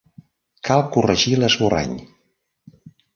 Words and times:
Cal 0.69 0.81
corregir 0.95 1.33
l'esborrany 1.41 1.93